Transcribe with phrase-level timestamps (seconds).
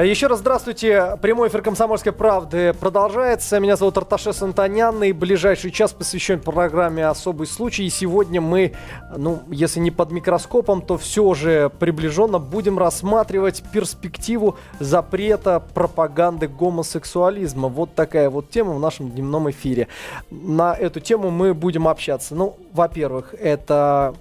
[0.00, 1.18] Э, Еще раз здравствуйте.
[1.20, 3.60] Прямой эфир «Комсомольской правды» продолжается.
[3.60, 7.84] Меня зовут Арташес Антонян, и ближайший час посвящен программе «Особый случай».
[7.84, 8.72] И сегодня мы,
[9.16, 17.68] ну, если не под микроскопом, то все же приближенно будем рассматривать перспективу запрета пропаганды гомосексуализма.
[17.68, 19.88] Вот такая вот тема в нашем дневном эфире.
[20.30, 22.34] На эту тему мы будем общаться.
[22.34, 24.14] Ну, во-первых, это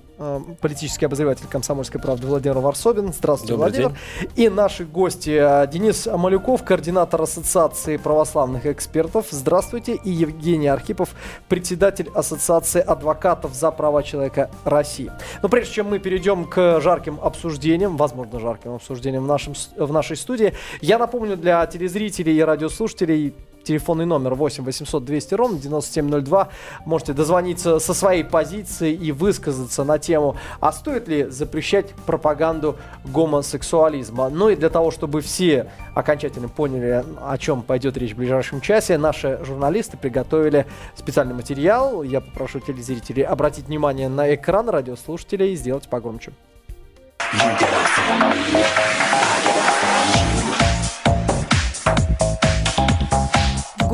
[0.62, 3.14] политический обозреватель «Комсомольской правды» Владимир Варсобин.
[3.14, 4.00] Здравствуйте, Добрый Владимир.
[4.36, 9.28] И наши гости э, Денис Малюков, координатор Ассоциации православных экспертов.
[9.32, 9.96] Здравствуйте.
[10.04, 11.10] И Евгений Архипов,
[11.48, 15.12] председатель Ассоциации адвокатов за права человека России.
[15.42, 20.18] Но прежде чем мы перейдем к жарким обсуждениям, возможно, жарким обсуждениям в, нашем, в нашей
[20.18, 23.34] студии, я напомню для телезрителей и радиослушателей
[23.70, 26.50] телефонный номер 8 800 200 ровно 9702.
[26.86, 34.30] Можете дозвониться со своей позиции и высказаться на тему, а стоит ли запрещать пропаганду гомосексуализма.
[34.30, 38.98] Ну и для того, чтобы все окончательно поняли, о чем пойдет речь в ближайшем часе,
[38.98, 42.02] наши журналисты приготовили специальный материал.
[42.02, 46.32] Я попрошу телезрителей обратить внимание на экран радиослушателей и сделать погромче.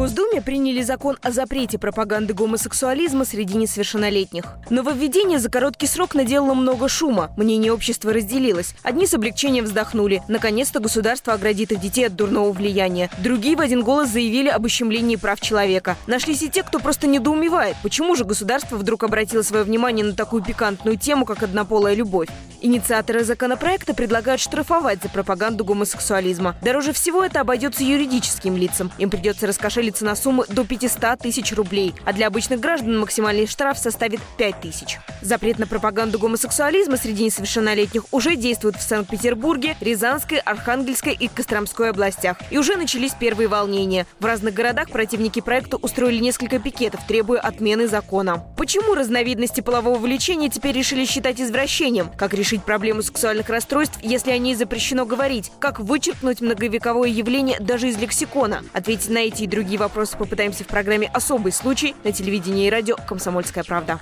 [0.05, 4.45] Госдуме приняли закон о запрете пропаганды гомосексуализма среди несовершеннолетних.
[4.69, 7.31] Нововведение за короткий срок наделало много шума.
[7.37, 8.75] Мнение общества разделилось.
[8.83, 10.21] Одни с облегчением вздохнули.
[10.27, 13.09] Наконец-то государство оградит их детей от дурного влияния.
[13.17, 15.97] Другие в один голос заявили об ущемлении прав человека.
[16.05, 20.43] Нашлись и те, кто просто недоумевает, почему же государство вдруг обратило свое внимание на такую
[20.43, 22.29] пикантную тему, как однополая любовь.
[22.65, 26.55] Инициаторы законопроекта предлагают штрафовать за пропаганду гомосексуализма.
[26.63, 28.91] Дороже всего это обойдется юридическим лицам.
[28.97, 33.77] Им придется раскошелиться на суммы до 500 тысяч рублей, а для обычных граждан максимальный штраф
[33.77, 34.97] составит 5 тысяч.
[35.21, 42.37] Запрет на пропаганду гомосексуализма среди несовершеннолетних уже действует в Санкт-Петербурге, Рязанской, Архангельской и Костромской областях.
[42.51, 44.05] И уже начались первые волнения.
[44.19, 48.43] В разных городах противники проекта устроили несколько пикетов, требуя отмены закона.
[48.57, 52.09] Почему разновидности полового влечения теперь решили считать извращением?
[52.17, 55.51] Как решить проблему сексуальных расстройств, если о ней запрещено говорить?
[55.59, 58.63] Как вычеркнуть многовековое явление даже из лексикона?
[58.73, 62.95] Ответить на эти и другие вопросы попытаемся в программе «Особый случай» на телевидении и радио
[63.07, 63.99] «Комсомольская правда».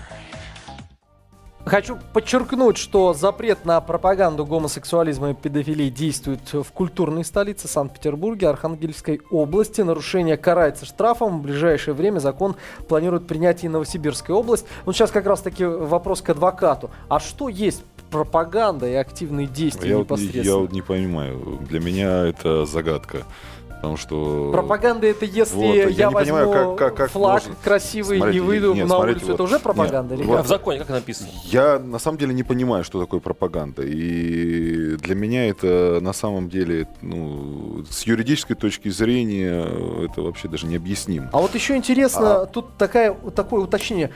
[1.65, 9.21] Хочу подчеркнуть, что запрет на пропаганду гомосексуализма и педофилии действует в культурной столице Санкт-Петербурге, Архангельской
[9.31, 9.79] области.
[9.79, 11.39] Нарушение карается штрафом.
[11.39, 12.57] В ближайшее время закон
[12.89, 14.65] планирует принять и Новосибирская область.
[14.85, 16.91] Ну, сейчас как раз-таки вопрос к адвокату.
[17.07, 20.43] А что есть пропаганда и активные действия Я вот, не- непосредственно?
[20.43, 21.59] я вот не понимаю.
[21.69, 23.23] Для меня это загадка.
[23.83, 24.49] Потому что...
[24.53, 28.15] Пропаганда это если Вот, я я, не возьму понимаю, как- как- как флаг можно- красивый
[28.15, 29.33] Смотрите, и выйду нет, на смотрите, улицу, вот.
[29.33, 30.13] это уже пропаганда?
[30.15, 30.45] Нет, или вот как?
[30.45, 31.27] в законе как написано?
[31.43, 33.81] Я на самом деле не понимаю, что такое пропаганда.
[33.83, 39.65] И для меня это на самом деле, ну, с юридической точки зрения,
[40.05, 41.29] это вообще даже необъяснимо.
[41.33, 44.11] А вот еще интересно, А- тут такая, такое уточнение.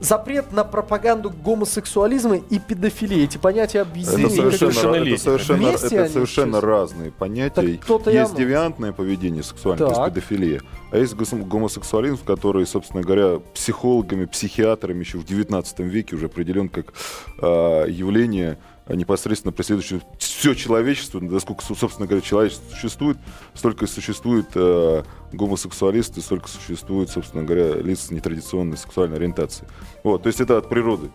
[0.00, 3.24] Запрет на пропаганду гомосексуализма и педофилии.
[3.24, 4.30] Эти понятия Это объединены.
[4.30, 7.54] совершенно, это совершенно, Вместе это они совершенно разные понятия.
[7.54, 8.38] Так есть оно.
[8.38, 9.98] девиантное поведение сексуальное, то Так.
[10.04, 10.62] есть педофилия.
[10.90, 16.94] А есть гомосексуализм, который, собственно говоря, психологами, психиатрами еще в 19 веке уже определен как
[17.42, 18.58] а, явление
[18.88, 23.18] непосредственно преследующее все человечество, насколько, со- собственно говоря, человечество существует,
[23.54, 29.68] столько и существует а, гомосексуалисты, столько существует, собственно говоря, лиц с нетрадиционной сексуальной ориентацией.
[30.02, 31.10] Вот, то есть это от природы.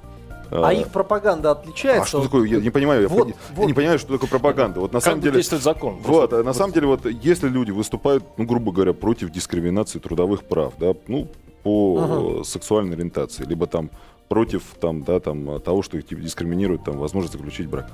[0.52, 2.04] А их пропаганда отличается?
[2.04, 2.48] А что такое?
[2.48, 3.02] Я не понимаю.
[3.02, 3.62] я Вот, пони- вот.
[3.62, 4.80] Я не понимаю, что такое пропаганда.
[4.80, 5.34] Вот на Как самом деле.
[5.38, 5.96] действовать закон?
[5.96, 9.98] Вот, Просто а на самом деле, вот если люди выступают, ну, грубо говоря, против дискриминации
[9.98, 11.28] трудовых прав, да, ну,
[11.64, 13.90] по сексуальной ориентации, либо там
[14.30, 17.92] против там, да, там, того, что их типа, дискриминируют, там, возможность заключить брак.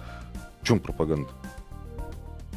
[0.61, 1.29] В чем пропаганда?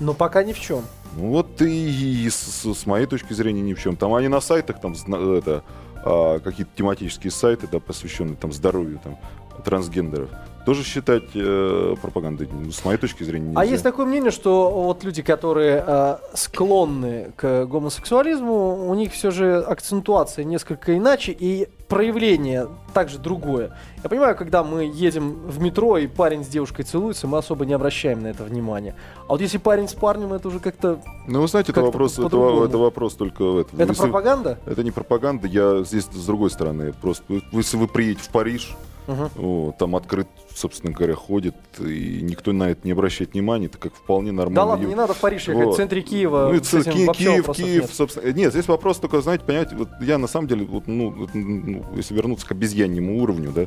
[0.01, 0.83] Ну, пока ни в чем.
[1.17, 3.97] Ну, вот и, с, с- с моей точки зрения ни в чем.
[3.97, 5.63] Там они на сайтах, там, это,
[5.97, 9.19] а, какие-то тематические сайты, да, посвященные там здоровью, там,
[9.65, 10.31] трансгендеров,
[10.65, 13.61] тоже считать э, пропагандой, ну, с моей точки зрения, нельзя.
[13.61, 19.31] А есть такое мнение, что вот люди, которые э, склонны к гомосексуализму, у них все
[19.31, 23.77] же акцентуация несколько иначе и проявление также другое.
[24.03, 27.75] Я понимаю, когда мы едем в метро и парень с девушкой целуется, мы особо не
[27.75, 28.95] обращаем на это внимания.
[29.29, 30.99] А вот если парень с парнем, это уже как-то...
[31.27, 33.79] Ну, вы знаете, это вопрос, это, это вопрос только в этом.
[33.81, 34.59] Это Если- пропаганда?
[34.67, 36.93] Это не пропаганда, я здесь с другой стороны.
[37.01, 38.75] Просто вы- если вы приедете в Париж,
[39.07, 39.31] Мгм.
[39.37, 43.95] Вот, там открыт, собственно говоря, ходит, и никто на это не обращает внимания, это как
[43.95, 44.55] вполне нормально.
[44.55, 45.75] Да ладно, не надо в Париж ехать, Вот.
[45.75, 46.51] в центре Киева.
[46.53, 47.91] Ну, ц- Ки- Киев, Киев, нет.
[47.93, 48.33] собственно.
[48.33, 52.15] Нет, здесь вопрос только, знаете, понимаете, вот я на самом деле, вот, ну, ну, если
[52.15, 53.67] вернуться к обезьяннему уровню, да,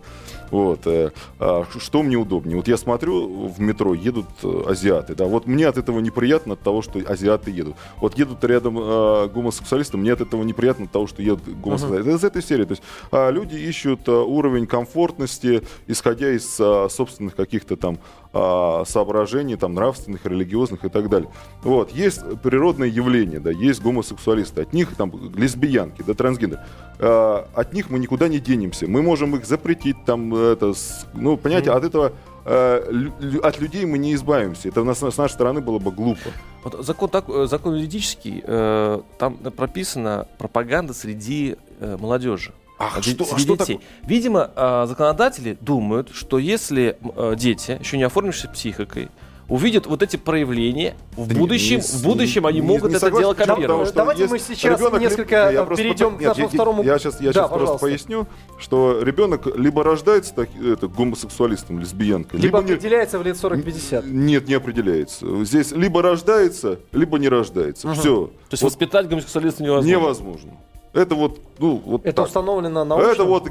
[0.49, 2.55] вот, э, а, что мне удобнее?
[2.55, 6.61] Вот я смотрю, в метро едут э, азиаты, да, вот мне от этого неприятно от
[6.61, 7.75] того, что азиаты едут.
[7.97, 12.09] Вот едут рядом э, гомосексуалисты, мне от этого неприятно от того, что едут гомосексуалисты.
[12.11, 12.63] Это из этой серии.
[12.63, 17.97] То есть а, люди ищут а, уровень комфортности, исходя из а, собственных каких-то там
[18.33, 21.29] а, соображений, там, нравственных, религиозных и так далее.
[21.63, 21.91] Вот.
[21.91, 26.59] Есть природное явление, да, есть гомосексуалисты, от них там лесбиянки, да, трансгендер.
[26.99, 28.87] А, от них мы никуда не денемся.
[28.87, 30.73] Мы можем их запретить, там, это,
[31.13, 32.11] ну, понимаете, от этого
[32.49, 34.69] э, лю- от людей мы не избавимся.
[34.69, 36.29] Это нас- с нашей стороны было бы глупо.
[36.63, 42.53] Вот закон, так, э, закон юридический, э, там прописана пропаганда среди э, молодежи.
[42.79, 43.79] А Де- что- а среди что детей.
[44.05, 49.09] Видимо, э, законодатели думают, что если э, дети, еще не оформившись психикой,
[49.49, 53.09] увидят вот эти проявления, в Да будущем, не- в будущем они не- могут не это
[53.09, 53.93] дело копировать.
[53.93, 57.21] Давайте есть мы сейчас ребенок несколько Я просто перейдем к нашему я- второму- Я сейчас,
[57.21, 58.27] я Да, сейчас просто поясню,
[58.59, 64.05] что ребенок либо рождается так, это, гомосексуалистом, лесбиянкой, Либо либо, не, определяется в лет 40-50.
[64.05, 65.45] нет, не определяется.
[65.45, 67.91] Здесь либо рождается, либо не рождается.
[67.93, 68.25] Все.
[68.27, 69.89] То есть воспитать гомосексуалиста невозможно.
[69.89, 70.51] невозможно.
[70.97, 72.25] Это вот, ну, вот Это так.
[72.25, 73.07] установлено научно.
[73.11, 73.43] Это вот,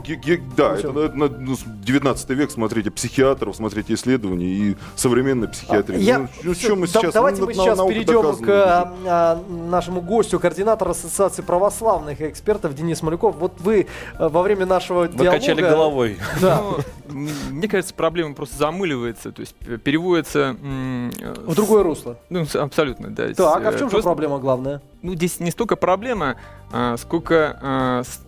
[0.56, 5.46] да, Ну, это, это на- ну, с 19 век, смотрите, психиатров, смотрите исследования и современная
[5.46, 5.98] психиатрия.
[6.00, 8.64] Я- Ну, ну, чем мы сейчас, давайте ну, мы сейчас перейдем к уже.
[9.06, 13.36] а, нашему гостю, координатор Ассоциации православных экспертов Денис Малюков.
[13.36, 13.86] Вот вы
[14.18, 15.30] а, во время нашего Вы диалога...
[15.38, 16.18] качали головой.
[16.40, 16.62] Да.
[17.08, 19.54] Ну, мне кажется, проблема просто замыливается, то есть
[19.84, 20.56] переводится...
[20.60, 22.18] э, В другое русло.
[22.28, 23.32] Ну, абсолютно, да.
[23.32, 24.82] Так, а в э, чем же проблема главная?
[25.02, 26.36] Ну, здесь не столько проблема,
[26.72, 28.20] а, сколько а, с-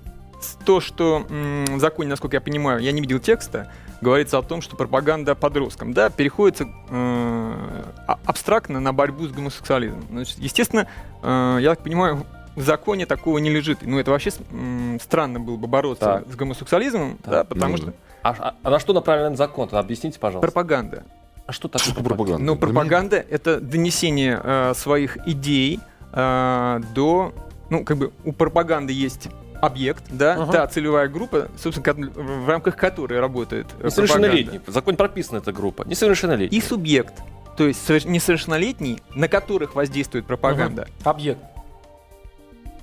[0.65, 4.61] то, что м, в законе, насколько я понимаю, я не видел текста, говорится о том,
[4.63, 10.05] что пропаганда подросткам, да, переходится э, а- абстрактно на борьбу с гомосексуализмом.
[10.11, 10.87] Значит, естественно,
[11.23, 12.25] э, я так понимаю,
[12.55, 13.79] в законе такого не лежит.
[13.83, 16.33] Ну, это вообще м, странно было бы бороться Так.
[16.33, 17.31] с гомосексуализмом, Так.
[17.33, 17.93] да, потому Ну, что
[18.23, 19.69] А, а- на что направлен закон?
[19.73, 20.47] Объясните, пожалуйста.
[20.47, 21.03] пропаганда.
[21.47, 22.15] А что такое Что пропаганда?
[22.17, 22.45] пропаганда?
[22.47, 25.81] Ну, пропаганда это донесение э, своих идей
[26.13, 27.33] э, до.
[27.71, 29.29] Ну, как бы у пропаганды есть
[29.61, 30.53] объект, да, Ага.
[30.53, 34.61] та целевая группа, собственно, в рамках которой работает э, Несовершеннолетний.
[34.67, 35.83] В законе прописана эта группа.
[35.87, 36.57] Несовершеннолетний.
[36.57, 37.15] И субъект,
[37.57, 40.89] то есть соверш- несовершеннолетний, на которых воздействует пропаганда.
[41.05, 41.41] Объект.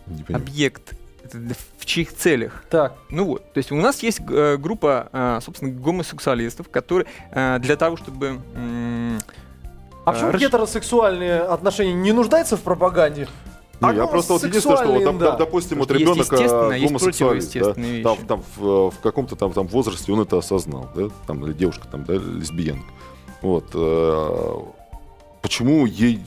[0.05, 0.35] Понимаю.
[0.35, 0.93] Объект.
[1.33, 2.63] Для- в чьих целях?
[2.69, 2.93] Так.
[3.09, 7.75] Ну вот, то есть у нас есть э, группа, э, собственно, гомосексуалистов, которые э, для
[7.77, 8.39] того, чтобы
[10.05, 10.45] А почему Хорошо.
[10.45, 13.27] гетеросексуальные отношения не нуждаются в пропаганде?
[13.81, 15.25] Не, А я просто вот единственное, что вот, доп- да.
[15.33, 18.27] доп- допустим, вот Потому что ребенок естественное, есть гомосексуалист, да, противоестественные там, вещи.
[18.27, 22.05] там в, в каком-то там, там возрасте он это осознал, да, там, или девушка там,
[22.05, 22.85] да, лесбиянка.
[23.41, 23.65] Вот.
[23.73, 24.55] э,
[25.41, 26.21] Почему ей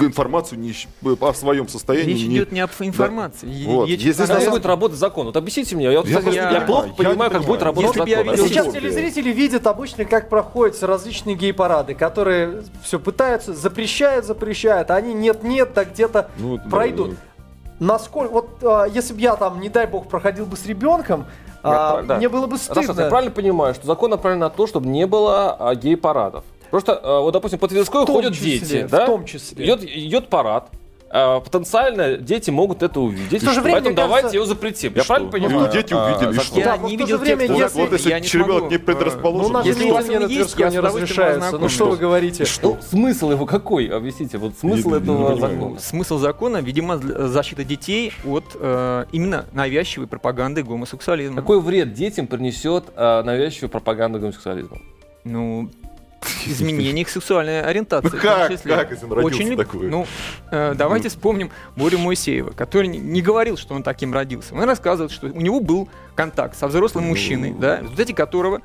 [0.00, 0.86] информацию не, ищ-
[1.20, 2.36] о своем состоянии речь не...
[2.36, 3.48] идет не об информации.
[3.48, 3.88] Е- Вот.
[3.88, 5.26] речь Если о- нас- будет работать закон?
[5.26, 5.86] Вот объясните мне.
[5.90, 8.10] Я, вот, Я кстати, просто я не плохо понимаю, я понимаю, как будет работать Если
[8.10, 8.32] я закон.
[8.32, 14.90] видел- Это Сейчас телезрители видят обычно, как проходят различные гей-парады, которые все пытаются, запрещают, запрещают,
[14.90, 17.16] а они нет-нет, так где-то Ну, да, пройдут.
[17.80, 21.26] Насколько, вот а, если бы я там, не дай бог, проходил бы с ребенком,
[21.62, 22.16] а, Я- да.
[22.18, 22.94] мне было бы стыдно.
[23.02, 26.44] я правильно понимаю, что закон направлен на то, чтобы не было а, гей-парадов?
[26.74, 29.06] Просто, а, вот, допустим, по Тверской ходят числе, дети, в да?
[29.06, 29.64] том числе.
[29.64, 30.70] Идет, идет парад.
[31.08, 33.40] а, потенциально дети могут это увидеть.
[33.42, 34.92] В то же время, Поэтому кажется- давайте его запретим.
[34.92, 35.14] И Я что?
[35.14, 35.72] правильно Ну, понимаю?
[35.72, 36.44] дети а, увидели, и закон?
[36.44, 36.58] что?
[36.58, 38.70] Я Да, не видел же время, текста если- закона, Вот если я не ребенок смогу,
[38.72, 40.32] не предрасположен, Ну, у нас же Если у вас свидания он на
[40.64, 41.58] я не разрешаются.
[41.58, 42.44] Ну что вы говорите?
[42.62, 43.86] Ну, смысл его какой?
[43.86, 45.52] Объясните, вот смысл Не- не этого понимаю.
[45.54, 45.78] закона.
[45.78, 51.36] Смысл закона, видимо, для- защита детей от э, именно навязчивой пропаганды гомосексуализма.
[51.36, 54.78] Какой вред детям принесет а, навязчивая пропаганда гомосексуализма?
[55.22, 55.70] Ну,
[56.46, 58.10] изменение их сексуальной ориентации.
[58.12, 58.22] Ну как?
[58.22, 59.88] Как, если он родился Очень, такой?
[59.88, 60.06] Ну,
[60.50, 64.54] э, давайте вспомним Борю Моисеева, который не- говорил, что он таким родился.
[64.54, 67.10] Он рассказывает, что у него был контакт со взрослым Ну.
[67.10, 68.60] мужчиной, да, в результате которого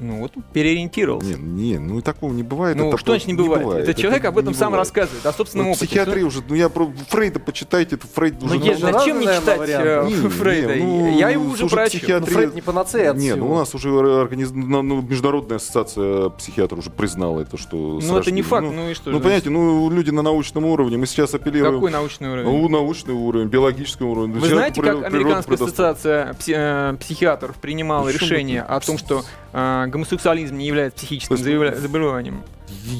[0.00, 1.36] ну вот переориентировался.
[1.38, 2.76] Не, не, ну и такого не бывает.
[2.76, 3.88] ну, это что значит не бывает?
[3.88, 4.86] Это человек об этом не сам бывает.
[4.86, 5.86] рассказывает, о собственном Ну, опыте.
[5.86, 9.16] психиатрия уже, ну я про Фрейда почитайте, это Фрейд Ну, уже есть же давно- Зачем
[9.18, 10.14] мне разные, читать э, варианты.
[10.14, 10.74] Не, Фрейда?
[10.76, 12.00] не, ну, Я его уже слушай, прочел.
[12.00, 13.46] психиатр- Ну, Фрейд не панацея от Нет, всего.
[13.46, 13.90] ну у нас уже
[14.20, 14.50] организ...
[14.52, 17.76] ну, ну, Международная ассоциация психиатров уже признала это, что...
[18.02, 19.22] Ну, это не факт, Ну, ну и что ну, же?
[19.22, 21.74] понимаете, ну, люди на научном уровне, мы сейчас апеллируем...
[21.74, 22.48] Какой научный уровень?
[22.48, 24.32] Ну, научный уровень, биологический уровень.
[24.32, 28.76] Вы знаете, как Американская ассоциация э, психиатров принимала Ну, решение это?
[28.76, 32.42] о том, что э, гомосексуализм не является психическим заявля- заболеванием?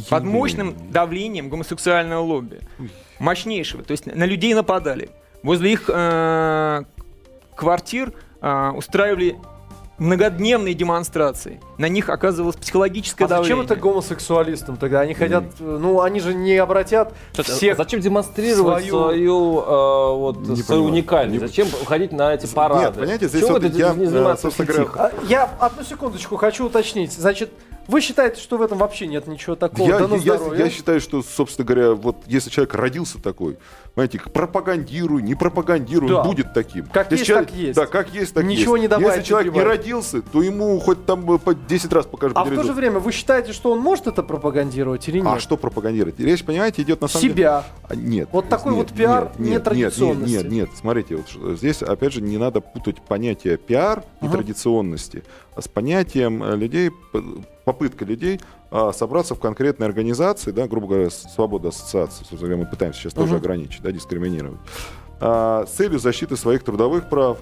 [0.08, 2.60] Под мощным давлением гомосексуального лобби.
[3.18, 3.82] Мощнейшего.
[3.82, 5.10] То есть на людей нападали.
[5.42, 6.82] Возле их э,
[7.54, 9.36] квартир э, устраивали
[9.98, 11.60] многодневные демонстрации.
[11.76, 13.64] На них оказывалось психологическое А зачем давление.
[13.64, 15.00] это гомосексуалистам тогда?
[15.00, 17.76] Они хотят, э, ну, они же не обратят Кстати, всех...
[17.76, 20.84] Зачем демонстрировать свою- свою, э, вот, Не свою понимаю.
[20.84, 21.40] уникальность?
[21.42, 22.84] Не- Зачем ходить на эти парады?
[22.84, 25.00] Нет, понимаете, здесь Чего вот я, не э, собственно говоря, тихо?
[25.06, 27.12] А, Я одну секундочку хочу уточнить.
[27.12, 27.50] Значит,
[27.88, 29.88] вы считаете, что в этом вообще нет ничего такого?
[29.88, 33.56] Я, да на я- я считаю, что, собственно говоря, вот если человек родился такой,
[33.98, 36.22] понимаете, пропагандируй, не пропагандируй, Да.
[36.22, 36.86] будет таким.
[36.86, 37.74] Как Если есть, человек- так есть.
[37.74, 38.82] Да, как есть, так Ничего есть.
[38.82, 42.36] не добавить, Если человек не родился, то ему хоть там э, по 10 раз покажут
[42.36, 45.26] А в то же время вы считаете, что он может это пропагандировать или нет?
[45.26, 46.20] А что пропагандировать?
[46.20, 47.34] Речь, понимаете, идет на самом деле...
[47.34, 47.64] Себя.
[47.88, 48.28] А, Нет.
[48.30, 50.32] Вот такой нет, вот пиар нет, нет, нетрадиционности.
[50.32, 54.36] Нет, нет, нет, смотрите, вот здесь, опять же, не надо путать понятие пиар и Ага.
[54.36, 55.24] традиционности
[55.56, 56.92] а с понятием э, людей,
[57.64, 58.40] попытка людей
[58.70, 63.14] а, собраться в конкретной организации, да, грубо говоря, свобода ассоциации, собственно говоря, мы пытаемся сейчас
[63.14, 63.36] тоже Мгм.
[63.38, 64.58] ограничить, да, дискриминировать,
[65.20, 67.38] а, с целью защиты своих трудовых прав,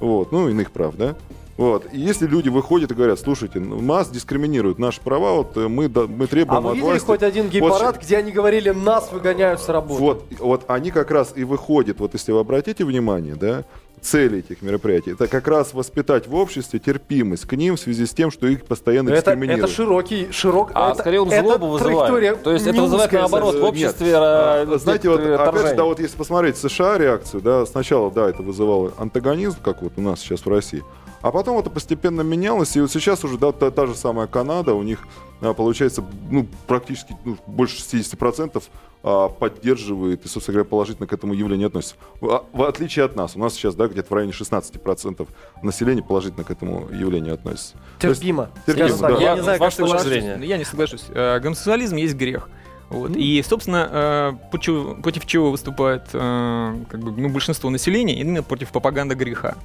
[0.00, 1.14] вот, ну, иных прав, да,
[1.56, 1.86] вот.
[1.92, 5.88] И если люди выходят и говорят, слушайте, ну, нас дискриминируют наши права, вот э, мы,
[5.88, 7.06] да- мы требуем А вы видели власти...
[7.06, 10.00] хоть один гей-парад, Вот- где они говорили, нас выгоняют с работы?
[10.00, 13.64] вот, вот они как раз и выходят, вот если вы обратите внимание, да,
[14.02, 18.10] цели этих мероприятий, это как раз воспитать в обществе терпимость к ним в связи с
[18.10, 19.64] тем, что их постоянно это, дискриминируют.
[19.64, 20.70] это широкий, широк...
[20.74, 22.42] А это- скорее он это злобу вызывает.
[22.42, 23.68] То есть это вызывает узкая наоборот в Нет.
[23.68, 28.10] обществе А, э, Знаете, вот опять же, да, вот если посмотреть США реакцию, да, сначала,
[28.10, 30.82] да, это вызывало антагонизм, как вот у нас сейчас в России,
[31.22, 34.74] а потом это постепенно менялось, и вот сейчас уже, да, та, та же самая Канада,
[34.74, 35.00] у них
[35.40, 38.62] а, получается, ну, практически ну, больше 60%
[39.02, 41.96] а, поддерживает и, собственно говоря, положительно к этому явлению относится.
[42.20, 45.28] В, в отличие от нас, у нас сейчас, да, где-то в районе 16%
[45.62, 47.74] населения положительно к этому явлению относится.
[48.00, 48.50] То есть- терпимо.
[48.66, 49.08] терпимо, да.
[49.18, 51.04] Я не знаю, как ты Я не соглашусь.
[51.10, 52.48] Э, Гомосексуализм есть грех.
[52.90, 53.14] Вот.
[53.16, 58.18] И, собственно, э, против, против чего выступает э, как бы, ну, большинство населения?
[58.18, 59.56] Именно против пропаганды греха.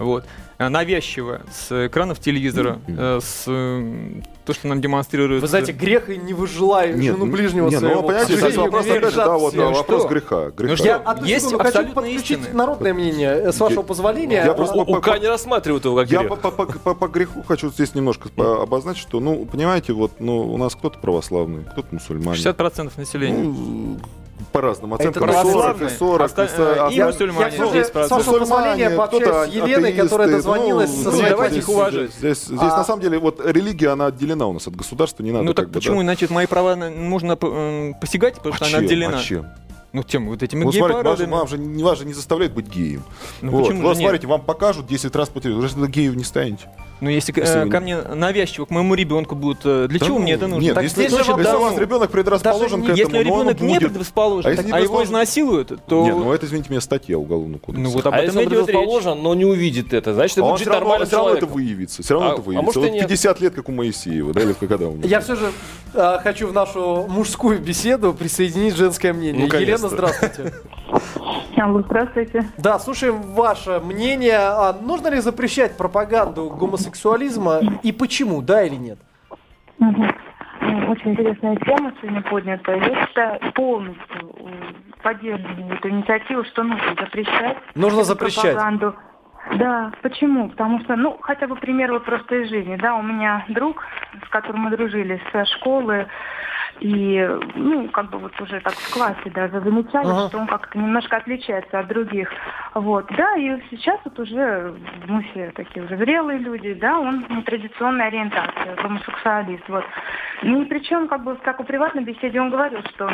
[0.00, 0.24] Вот.
[0.58, 5.42] Э, Навязчиво, с экранов телевизора, э, с э, то, что нам демонстрируют...
[5.42, 8.00] Вы знаете, грех и не выжелай Нет, жену ну, ближнего нет, своего.
[8.00, 10.08] ну, понимаете, К здесь вопрос, опять же, да, вот, да, вопрос Что?
[10.08, 10.50] греха.
[10.50, 10.76] греха.
[10.76, 10.84] что?
[10.86, 12.54] Я одну Есть секунду хочу подключить истины.
[12.56, 14.42] народное мнение, с вашего Я- позволения.
[14.44, 16.30] я просто- У УК не рассматривают его как Я грех.
[16.30, 18.28] по, по- по- по- по греху хочу здесь немножко
[18.62, 22.40] обозначить, что, ну, понимаете, вот, ну, у нас кто-то православный, кто-то мусульманин.
[22.40, 23.42] 60% населения.
[23.44, 23.98] Ну,
[24.52, 25.24] по разным оценкам.
[25.24, 26.92] Это и 40, и православные, 40, оста- и 40.
[26.92, 28.06] и я, мусульмане я же, 10%.
[28.06, 32.10] с вашего позволения, пообщаюсь с Еленой, которая атеисты, дозвонилась ну, ну, своей давайте их уважать.
[32.14, 35.32] Здесь, здесь А- на самом деле вот религия, она отделена у нас от государства, не
[35.32, 36.02] надо Ну так как бы, почему, да.
[36.02, 38.78] значит, мои права на- можно э, посягать, потому А что чем?
[38.78, 39.18] она отделена?
[39.18, 39.46] А чем?
[39.92, 42.54] Ну, тем вот этими Ну, смотрите, вас, же- вам же, не- вас же не заставляют
[42.54, 43.02] быть геем.
[43.42, 43.64] Ну, вот.
[43.66, 44.08] почему Вот же нет?
[44.08, 46.68] смотрите, вам покажут 10 раз по телевизору, вы же геев не станете.
[47.00, 49.60] Ну, если, Если э, ко не- мне навязчиво, к моему ребенку будут...
[49.64, 50.62] э, Для Да чего ну, мне это нужно?
[50.66, 53.34] Нет, Так если, здесь же если у вас ребенок предрасположен даже к Если этому, но
[53.40, 53.88] он ребенок не будет.
[53.90, 55.08] предрасположен, А если а, не его предрасположен?
[55.08, 56.02] изнасилуют, то...
[56.04, 57.82] Нет, ну это, извините меня, статья уголовного кодекса.
[57.82, 58.66] Ну, вот об А этом если он идет речь.
[58.76, 61.16] предрасположен, но не увидит это, значит, это А он будет все жить равно, нормальным все
[61.16, 62.02] равно это выявится.
[62.02, 62.64] Все равно А- это а выявится.
[62.66, 63.08] может и вот нет.
[63.08, 65.06] 50 лет, как у Моисеева, да, или когда у него.
[65.08, 65.52] Я все же
[65.94, 69.46] э, хочу в нашу мужскую беседу присоединить женское мнение.
[69.50, 70.52] Ну, Елена, здравствуйте.
[71.56, 72.50] Здравствуйте.
[72.56, 74.38] Да, слушаем ваше мнение.
[74.38, 76.48] А нужно ли запрещать пропаганду
[76.90, 78.98] гомосексуализма и почему, да или нет?
[79.80, 82.72] М, Очень интересная тема сегодня поднята.
[82.74, 87.56] Я считаю, полностью м, поддерживаю эту инициативу, что нужно запрещать.
[87.74, 88.54] Нужно запрещать.
[88.54, 88.94] пропаганду.
[89.56, 90.50] Да, почему?
[90.50, 92.76] Потому что, ну, хотя бы пример вот просто из жизни.
[92.76, 93.84] Да, у меня друг,
[94.26, 96.06] с которым мы дружили со школы,
[96.80, 100.28] и, ну, как бы вот уже так в классе даже замечали, Ага.
[100.28, 102.30] что он как-то немножко отличается от других.
[102.74, 104.74] Вот, да, и сейчас вот уже
[105.06, 109.84] мы все такие уже зрелые люди, да, он нетрадиционной ориентации, гомосексуалист, вот.
[110.42, 113.10] Ну и причем, как бы, в такой приватной беседе он говорил, что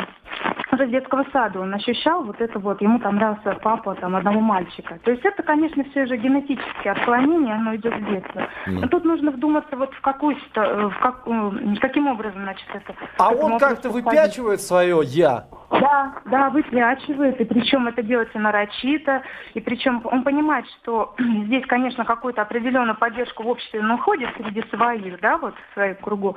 [0.77, 4.39] уже с детского сада он ощущал вот это вот, ему там нравился папа там одного
[4.39, 4.99] мальчика.
[5.03, 8.47] То есть это, конечно, все же генетические отклонения, оно идет с детства.
[8.67, 12.93] Но тут нужно вдуматься вот в какую ситу- в как, м, каким образом, значит, это.
[13.17, 15.45] А он как-то выпячивает свое «я».
[15.69, 19.21] да, да, выпячивает, и причем это делается нарочито,
[19.53, 21.13] и причем он понимает, что
[21.45, 26.35] здесь, конечно, какую-то определенную поддержку в обществе находит среди своих, да, вот в своем кругу,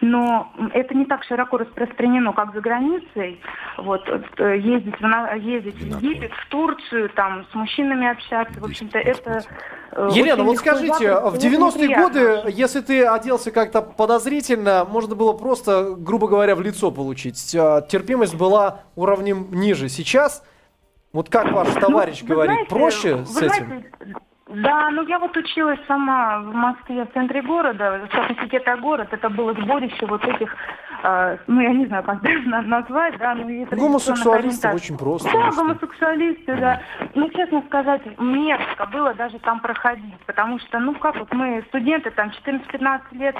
[0.00, 3.40] но это не так широко распространено, как за границей,
[3.78, 4.02] вот,
[4.38, 8.98] э, ездить в, на- ездить в Египет, в Турцию, там, с мужчинами общаться, в общем-то,
[8.98, 9.42] это...
[9.92, 12.02] э, Елена, вот скажите, в и очень 90-е неприятно.
[12.42, 17.54] годы, если ты оделся как-то подозрительно, можно было просто, грубо говоря, в лицо получить.
[17.58, 19.88] А, Терпимость была уровнем ниже.
[19.88, 20.44] Сейчас,
[21.12, 23.48] вот как ваш товарищ Ну, говорит, знаете, проще с этим?
[23.66, 23.86] знаете,
[24.48, 29.28] да, ну я вот училась сама в Москве, в центре города, в это город, это
[29.28, 30.54] было сборище вот этих
[31.02, 35.30] э, ну, я не знаю, как на- назвать, да, ну, и Гомосексуалисты очень просто.
[35.32, 36.80] Да, гомосексуалисты, да.
[37.14, 42.10] Ну, честно сказать, мерзко было даже там проходить, потому что, ну, как вот мы, студенты,
[42.10, 43.36] там, 14-15 лет,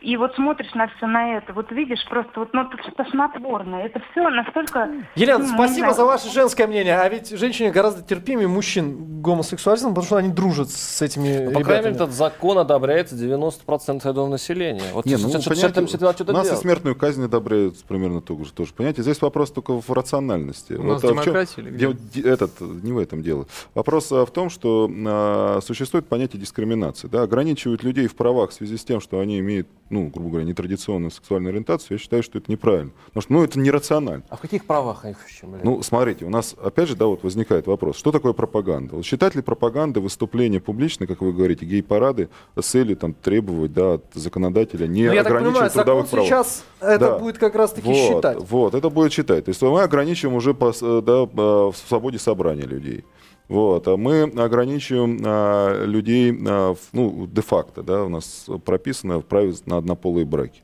[0.00, 3.76] и вот смотришь на все на это, вот видишь просто, вот, ну, тут тошнотворно.
[3.76, 4.88] Это все настолько...
[5.14, 6.98] Елена, ну, спасибо за ваше женское мнение.
[6.98, 11.60] А ведь женщины гораздо терпимее мужчин гомосексуализм, потому что они дружат с этими Ну, По
[11.64, 14.82] крайней мере, этот закон одобряется 90% этого населения.
[14.92, 16.60] Вот Не, ну, что- что- что- что-то нас и делать.
[16.60, 18.72] смертную казнь одобряют примерно то же тоже.
[18.74, 20.74] Понимаете, здесь вопрос только в рациональности.
[20.74, 21.86] У нас а в чём- демократия или где?
[21.92, 23.46] де- де- этот, не в этом дело.
[23.74, 27.08] Вопрос а, в том, что а, существует понятие дискриминации.
[27.08, 27.22] Да?
[27.22, 31.10] Ограничивать людей в правах в связи с тем, что они имеют, ну, грубо говоря, нетрадиционную
[31.10, 32.90] сексуальную ориентацию, я считаю, что это неправильно.
[33.06, 34.24] Потому что, ну, это нерационально.
[34.28, 35.64] А в каких правах их ущемляют?
[35.64, 38.96] Ну, смотрите, у нас, опять же, да, вот возникает вопрос, что такое пропаганда?
[38.96, 40.00] Вот считать ли пропагандой
[40.40, 42.28] выступления публичные, как вы говорите, гей-парады,
[42.58, 46.10] с целью там, требовать да, от законодателя не Ну, я так ограничивать понимаю, закон трудовых
[46.10, 46.26] прав?
[46.26, 47.18] сейчас это Да.
[47.18, 48.38] будет как раз-таки вот, считать.
[48.40, 49.44] Вот, это будет считать.
[49.44, 53.04] То есть мы ограничиваем уже по, с- да, в свободе собрания людей.
[53.48, 59.52] Вот, а мы ограничиваем а, людей, а, ну, де-факто, да, у нас прописано в праве
[59.66, 60.62] на однополые браки.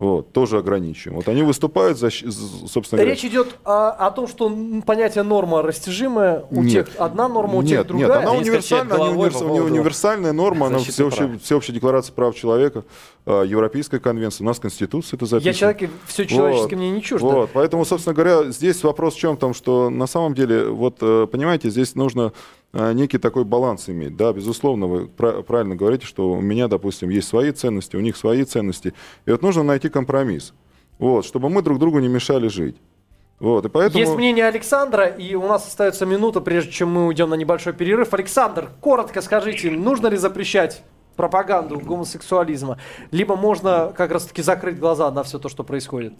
[0.00, 1.16] Вот, тоже ограничиваем.
[1.18, 4.52] Вот они выступают, за, собственно говоря, Речь идет а, о том, что
[4.84, 6.44] понятие норма растяжимая.
[6.50, 6.86] У Нет.
[6.86, 8.08] тех одна норма, у тех нет, другая.
[8.08, 11.42] Нет, она универсальная, головой универс- по у нее поводу универсальная норма, она всеобщая, прав.
[11.42, 12.82] всеобщая декларация прав человека,
[13.24, 15.48] а, Европейская конвенция, у нас Конституция это записано.
[15.50, 17.26] Я человек, и все человеческое Вот, мне не чуждо.
[17.26, 21.28] Вот, поэтому, собственно говоря, здесь вопрос в чем том, что на самом деле, вот, э,
[21.30, 22.32] понимаете, здесь нужно
[22.74, 24.16] некий такой баланс иметь.
[24.16, 28.16] Да, безусловно, вы пра- правильно говорите, что у меня, допустим, есть свои ценности, у них
[28.16, 28.94] свои ценности.
[29.26, 30.52] И вот нужно найти компромисс,
[30.98, 32.76] вот, чтобы мы друг другу не мешали жить.
[33.40, 33.98] Вот, и поэтому...
[33.98, 38.14] Есть мнение Александра, и у нас остается минута, прежде чем мы уйдем на небольшой перерыв.
[38.14, 40.82] Александр, коротко скажите, нужно ли запрещать
[41.16, 42.78] пропаганду гомосексуализма?
[43.10, 46.14] Либо можно как раз-таки закрыть глаза на все то, что происходит?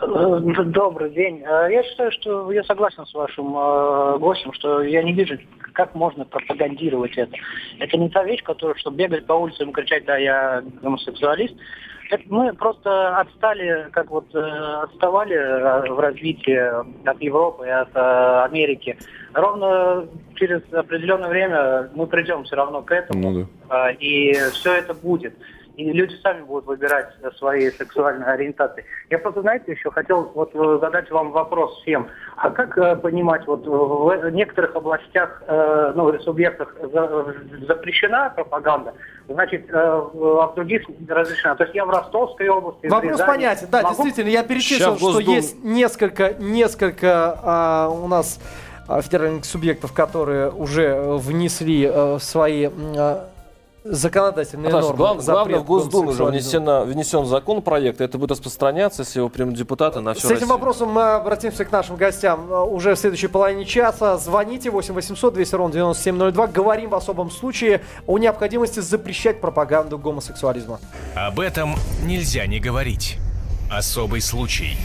[0.00, 1.42] Э, Добрый день.
[1.44, 5.38] Э, Я считаю, что я согласен с вашим э, гостем, что я не вижу,
[5.72, 7.32] как можно пропагандировать это.
[7.78, 11.54] Это не та вещь, которая, что бегать по улицам и кричать, да, я гомосексуалист.
[12.10, 14.38] Это мы просто отстали, как вот э,
[14.82, 16.58] отставали э, в развитии
[17.08, 18.98] от Европы и от э, Америки.
[19.32, 23.30] Ровно через определенное время мы придем все равно к этому.
[23.30, 23.90] Ну да.
[23.92, 25.34] И все это будет.
[25.80, 28.84] И люди сами будут выбирать э, свои сексуальные ориентации.
[29.08, 32.08] Я просто, знаете, еще хотел вот э, задать вам вопрос всем.
[32.36, 37.34] А как э, понимать, вот э, в некоторых областях, э, ну, субъектах за-
[37.66, 38.92] запрещена пропаганда,
[39.28, 39.72] значит, э,
[40.12, 41.54] в- а в других разрешена?
[41.54, 43.66] То есть я в Ростовской области, Вопрос Рязани понятен.
[43.70, 48.38] Да, могу- действительно, я перечислил, Щас что Госдум- есть несколько, несколько а, у нас
[48.86, 52.66] а, федеральных субъектов, которые уже э, внесли э, свои
[52.98, 53.28] а,
[53.84, 54.96] законодательные Наташа, нормы.
[54.98, 56.26] глав- главное, в уже гомосексуализма.
[56.26, 60.34] внесено, внесен законопроект, и это будет распространяться, если его примут депутаты на всю С этим
[60.34, 60.48] Россию.
[60.50, 64.16] вопросом мы обратимся к нашим гостям э, уже в следующей половине часа.
[64.18, 66.46] Звоните 8 800 200 ровно 9702.
[66.48, 70.78] Говорим в особом случае о необходимости запрещать пропаганду гомосексуализма.
[71.14, 73.18] Об этом нельзя не говорить.
[73.70, 74.76] Особый случай.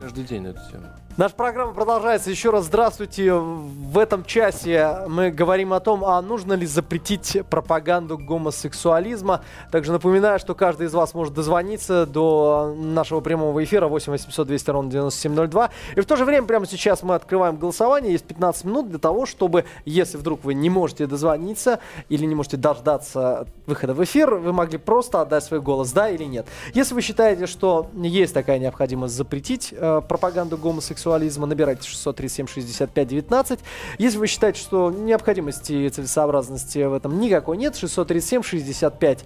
[0.00, 0.84] Каждый день на эту тему.
[1.18, 2.30] Наша программа продолжается.
[2.30, 3.34] Еще раз здравствуйте.
[3.34, 9.40] В этом часе мы говорим о том, а нужно ли запретить пропаганду гомосексуализма.
[9.72, 14.70] Также напоминаю, что каждый из вас может дозвониться до нашего прямого эфира 8 800 200
[14.70, 15.70] ровно 9702.
[15.96, 18.12] И в то же время прямо сейчас мы открываем голосование.
[18.12, 22.58] Есть 15 минут для того, чтобы, если вдруг вы не можете дозвониться или не можете
[22.58, 26.46] дождаться выхода в эфир, вы могли просто отдать свой голос, да или нет.
[26.74, 33.60] Если вы считаете, что есть такая необходимость запретить э, пропаганду гомосексуализма, набирайте 637-65-19.
[33.98, 39.24] Если вы считаете, что необходимости и целесообразности в этом никакой нет, 637-65-20.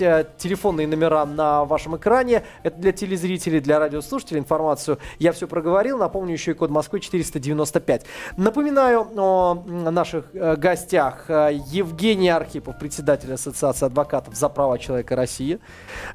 [0.00, 2.44] Э, телефонные номера на вашем экране.
[2.62, 4.40] Это для телезрителей, для радиослушателей.
[4.40, 5.98] Информацию я все проговорил.
[5.98, 8.06] Напомню еще и код Москвы 495.
[8.36, 9.54] Напоминаю о
[9.90, 11.24] наших э, гостях.
[11.28, 15.58] Э, Евгений Архипов, председатель Ассоциации адвокатов за права человека России,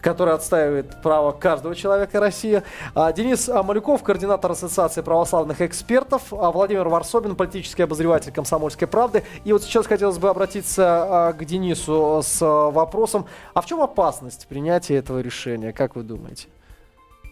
[0.02, 2.64] который отстаивает право каждого человека России.
[2.96, 6.34] А, Денис Малюков, координатор Ассоциации православных экспертов.
[6.34, 9.24] А, Владимир Варсобин, политический обозреватель «Комсомольской правды».
[9.43, 13.82] И вот сейчас хотелось бы обратиться а, к Денису с а, вопросом, а в чем
[13.82, 16.48] опасность принятия этого решения, как вы думаете?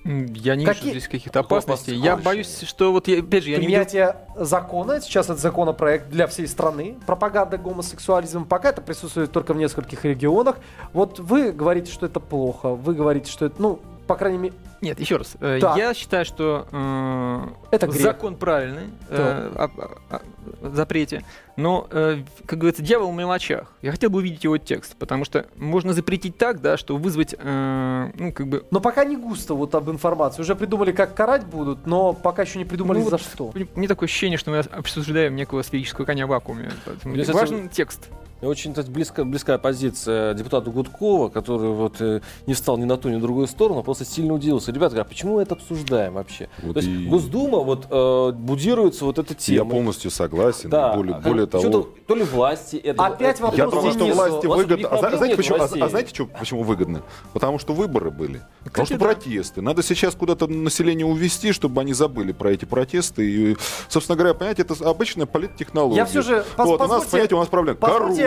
[0.06, 1.96] Я не Какие- вижу здесь каких-то опасностей.
[1.96, 3.84] Я боюсь, что вот, я, опять же, я не видел...
[3.84, 9.58] Принятие закона, сейчас это законопроект для всей страны, пропаганда гомосексуализма, пока это присутствует только в
[9.58, 10.58] нескольких регионах.
[10.94, 15.00] Вот вы говорите, что это плохо, вы говорите, что это, ну, по крайней мере, Нет,
[15.00, 15.36] еще раз.
[15.40, 15.78] э, Так.
[15.78, 18.02] Я считаю, что э, Это грех.
[18.02, 21.24] закон правильный э, о, о- о запрете,
[21.58, 23.74] но, э, как говорится, дьявол в мелочах.
[23.82, 28.12] Я хотел бы увидеть его текст, потому что можно запретить так, да, что вызвать, э,
[28.18, 28.66] ну, как бы...
[28.72, 30.42] но пока не густо вот об информации.
[30.42, 33.54] Уже придумали, как карать будут, но пока еще не придумали ну, за вот что.
[33.76, 36.72] Мне такое ощущение, что мы обсуждаем некого сферического коня в вакууме.
[36.86, 38.10] Поэтому важен текст.
[38.42, 43.10] Очень кстати, близка, близкая позиция депутата Гудкова, который вот э, не встал ни на ту,
[43.10, 44.72] ни на другую сторону, а просто сильно удивился.
[44.72, 46.48] Ребята, говорят, почему мы это обсуждаем вообще?
[46.62, 49.72] Вот То есть и- Госдума вот э, будируется вот эта Я тема.
[49.72, 50.70] полностью согласен.
[50.70, 53.08] Да, более, а, более того, То ли власти это...
[53.08, 54.88] Опять вопрос Я думаю, что власти выгодно.
[54.90, 57.02] А знаете, почему, а, а знаете, чё- почему выгодно?
[57.34, 58.42] Потому что выборы были.
[58.64, 59.06] Потому что да.
[59.06, 59.62] протесты.
[59.62, 63.28] Надо сейчас куда-то население увести, чтобы они забыли про эти протесты.
[63.30, 63.58] И,
[63.90, 65.98] собственно говоря, понимаете, это обычная политтехнология.
[65.98, 67.80] Я все же вот, у нас, позвольте- понимаете, у нас проблема.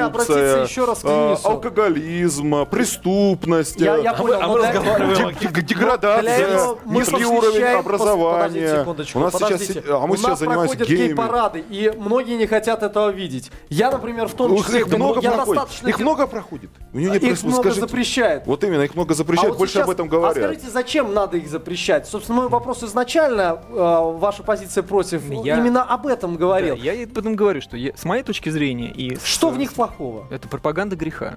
[0.08, 1.48] Позвольте обратиться Коррупция, еще раз к а, Денису.
[1.48, 6.36] алкоголизм, преступность, Я, я А мы- понял, а но мы для- разговариваем д- Для Деградация,
[6.38, 8.40] этого мы низкий посвящаем- уровень пос- образования.
[8.42, 9.82] Подождите секундочку, у нас сейчас, подождите.
[9.88, 11.06] а мы У сейчас нас занимаемся проходят геями.
[11.08, 13.50] гей-парады, и многие не хотят этого видеть.
[13.68, 15.54] Я, например, в том Ух, числе, их много я проходит.
[15.62, 15.88] достаточно...
[15.88, 16.70] Их много проходит.
[16.92, 17.44] У нее не их происходит.
[17.44, 17.80] много Скажите.
[17.80, 18.46] запрещает.
[18.46, 20.36] Вот именно, их много запрещают, А вот больше сейчас- об этом А говорят.
[20.36, 22.06] скажите, зачем надо их запрещать?
[22.08, 26.76] Собственно, мой вопрос изначально, э, ваша позиция против, Я- именно об этом говорил.
[26.76, 29.50] Да, я и об этом говорю, что я- с моей точки зрения и с- Что
[29.50, 30.26] в них плохого?
[30.30, 31.36] Это пропаганда греха.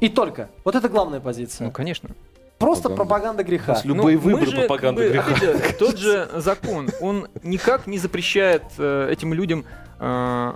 [0.00, 0.48] И только.
[0.64, 1.66] Вот это главная позиция.
[1.66, 2.10] Ну, конечно.
[2.58, 3.40] Просто пропаганда.
[3.40, 3.74] пропаганда греха.
[3.74, 5.34] С любые Ну, выборы же, пропаганда как бы, греха.
[5.34, 9.64] опять же, тот же закон, он никак не запрещает э, этим людям
[9.98, 10.52] э,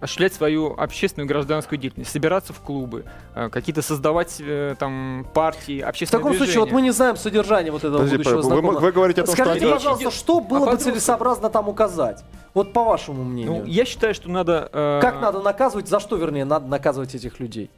[0.00, 5.88] осуществлять свою общественную гражданскую деятельность, собираться в клубы, э, какие-то создавать э, там партии, В
[5.88, 8.78] общественные таком случае, вот мы не знаем содержание вот этого Подожди, будущего вы, знакомого.
[8.80, 9.74] вы говорите о том, Скажите, что они...
[9.74, 10.92] пожалуйста, идет что было бы подростках.
[10.92, 12.24] целесообразно там указать?
[12.54, 13.62] Вот по вашему мнению.
[13.62, 14.68] Ну, я считаю, что надо...
[14.72, 17.70] э, Как надо наказывать, за что, вернее, надо наказывать этих людей?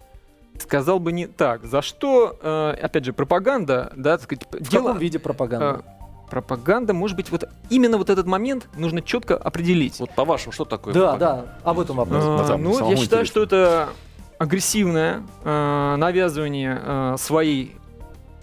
[0.59, 1.65] Сказал бы не так.
[1.65, 4.83] За что, э, опять же, пропаганда, да, так сказать, В дело...
[4.89, 5.83] каком виде пропаганды?
[5.87, 6.00] э,
[6.31, 9.99] пропаганда, может быть, вот именно вот этот момент нужно четко определить.
[10.01, 11.47] Вот по-вашему, что такое да, пропаганда?
[11.65, 12.23] да, об этом вопрос.
[12.25, 13.25] А, самом- ну, я считаю, интересно.
[13.27, 13.89] что это
[14.39, 17.77] агрессивное э, навязывание э, своей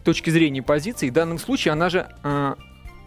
[0.04, 1.10] точки зрения и позиции.
[1.10, 2.54] В данном случае она же э,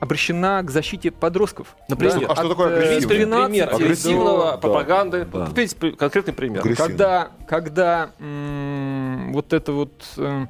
[0.01, 1.77] обращена к защите подростков.
[1.89, 3.01] Например, А что такое э, агрессивное?
[3.01, 4.57] с 13 Пример до- агрессивного Да.
[4.57, 5.27] пропаганды.
[5.33, 5.47] Да.
[5.55, 6.75] При- конкретный пример.
[6.75, 10.47] Когда, когда м, вот эта вот э,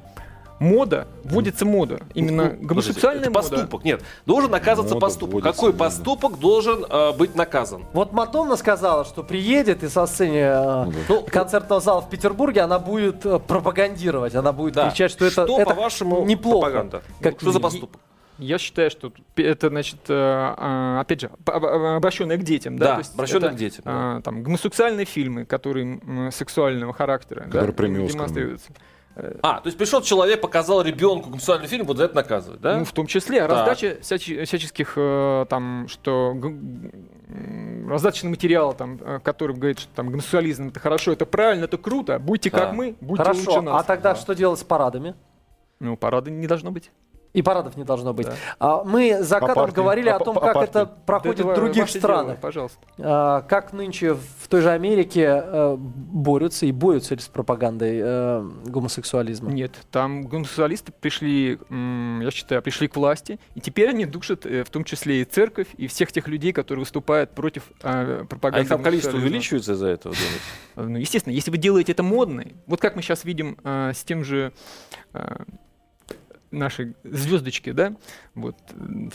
[0.61, 3.49] мода, вводится мода, именно Ну, подождите, гомосексуальная это мода.
[3.49, 3.83] поступок.
[3.83, 5.43] Нет, должен наказываться Мода поступок.
[5.43, 5.77] Какой да.
[5.79, 7.85] поступок должен э, быть наказан?
[7.93, 10.97] Вот Мадонна сказала, что приедет и со сцене э, Ну да.
[11.09, 14.89] Ну, концертного зала в Петербурге она будет э, пропагандировать, она будет да.
[14.89, 16.67] кричать, что это, что, это по-вашему, неплохо.
[16.67, 17.01] пропаганда?
[17.21, 17.99] Как Ну, что за поступок?
[18.37, 23.13] Я считаю, что это, значит, э, э, опять же, обращенное к детям, да, Да, есть
[23.13, 24.17] обращенное это, к детям, да.
[24.19, 28.71] э, там гомосексуальные фильмы, которые сексуального характера, Которые да, премию Оскар демонстрируются.
[29.43, 32.77] А, то есть пришел человек, показал ребенку гомосексуальный фильм, вот за это наказывать, да?
[32.77, 33.49] Ну, в том числе Так.
[33.49, 36.33] раздача всяче- всяческих э, там, что
[37.87, 42.19] раздаточный материал, там, э, который говорит, что там гомосексуализм это хорошо, это правильно, это круто,
[42.19, 42.59] будьте Да.
[42.59, 43.81] как мы, будьте лучше Хорошо, нас.
[43.81, 45.15] а тогда что делать с парадами?
[45.79, 46.91] Ну, парада не должно быть.
[47.33, 48.27] И парадов не должно быть.
[48.27, 48.33] Да.
[48.59, 49.75] А, мы за А кадром партии?
[49.75, 50.69] говорили А о том, а как партии?
[50.69, 52.25] это проходит Да в других странах.
[52.25, 52.77] дело, пожалуйста.
[52.97, 58.49] А, как нынче в той же Америке э, борются и борются ли с пропагандой э,
[58.65, 59.49] гомосексуализма?
[59.49, 64.69] Нет, там гомосексуалисты пришли, я считаю, пришли к власти, и теперь они душат э, в
[64.69, 68.69] том числе и церковь, и всех тех людей, которые выступают против э, А пропаганды их
[68.69, 70.93] там количество увеличивается из-за этого, думаете?
[70.93, 74.51] Ну, естественно, если вы делаете это модно, вот как мы сейчас видим с тем же
[76.51, 77.93] нашей звездочки, да,
[78.35, 78.55] вот,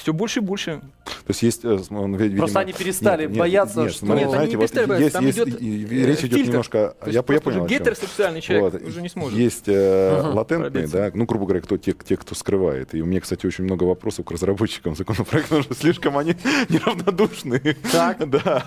[0.00, 0.80] все больше и больше.
[1.04, 2.38] То есть есть, э, он, ви- видимо...
[2.40, 5.02] Просто они перестали Нет, нет, бояться, нет, что- Нет, они знаете, не вот перестали бояться,
[5.04, 6.48] есть, там есть, идет, и- и э, речь идет фильтр.
[6.50, 6.94] немножко...
[7.04, 8.82] То Я, я понял, уже гетеросексуальный человек Вот.
[8.82, 9.38] уже не сможет.
[9.38, 10.28] Есть э, Ага.
[10.34, 10.96] латентные, Пробиться.
[10.96, 12.94] да, ну, грубо говоря, кто, те, те, кто скрывает.
[12.94, 16.34] И у меня, кстати, очень много вопросов к разработчикам законопроекта, потому что слишком они
[16.68, 17.60] неравнодушны.
[17.92, 18.18] Так.
[18.26, 18.64] Да,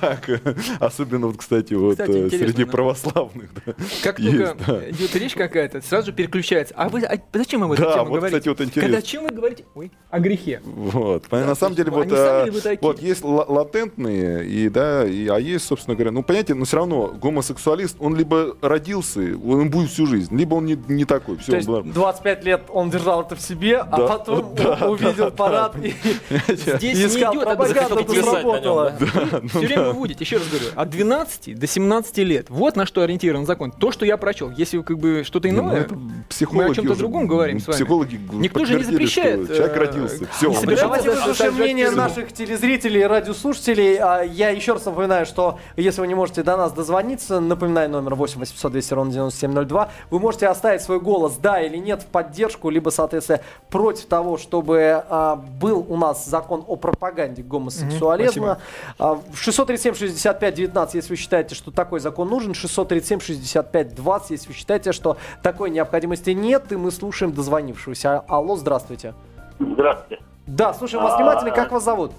[0.80, 2.72] особенно, вот, кстати, вот Кстати, э, среди да.
[2.72, 3.50] православных.
[3.66, 3.74] да.
[4.04, 4.90] Как Есть, только да.
[4.90, 6.74] идет речь какая-то, сразу переключается.
[6.78, 8.28] А вы а зачем вы об этой Да, вот, говорите?
[8.40, 9.02] кстати, вот Когда интересно.
[9.02, 9.66] чем вы говорите?
[9.76, 10.62] Ой, о грехе.
[10.64, 11.32] Вот.
[11.32, 12.80] На то самом деле, вот, ли вы такие?
[12.82, 16.78] вот есть ла- латентные, и, да, и, а есть, собственно говоря, ну, понимаете, но все
[16.78, 21.38] равно гомосексуалист, он либо родился, он будет всю жизнь, либо он не, не такой.
[21.38, 24.92] Все, То есть 25 лет он держал это в себе, а Да, потом да, у-
[24.92, 25.94] увидел парад и
[26.48, 27.66] Здесь не идет на
[28.14, 28.94] нем, сработала.
[29.00, 29.42] да?
[29.48, 32.50] Все время выводите, еще раз говорю, от 12 до 17 лет.
[32.50, 33.72] Вот на что ориентирован закон.
[33.72, 34.52] То, что я прочел.
[34.52, 35.88] Если как бы что-то ну, иное,
[36.52, 37.76] мы о чем-то другом говорим с вами.
[37.76, 40.28] Психологи Никто же не подтвердили, что запрещает, Человек э, родился.
[40.34, 40.76] Все, не.
[40.76, 43.98] Давайте выслушаем мнение наших телезрителей и радиослушателей.
[43.98, 48.16] А, Я еще раз напоминаю, что если вы не можете до нас дозвониться, напоминаю номер
[48.16, 52.70] 8 800 200 ровно 9702, вы можете оставить свой голос «да» или «нет» в поддержку,
[52.70, 58.60] либо, соответственно, против того, чтобы а, был у нас закон о пропаганде гомосексуализма.
[58.98, 65.70] А, 637-65-19, если вы считаете, что такой закон нужен, 637-65-20, если вы считаете, что такой
[65.70, 68.24] необходимости нет, и мы слушаем дозвонившегося.
[68.40, 69.14] Алло, здравствуйте.
[69.60, 70.24] Здравствуйте.
[70.48, 71.52] Да, слушаем вас внимательно.
[71.52, 72.14] Как вас зовут?